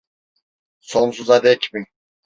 [0.89, 1.81] Sonsuza dek mi?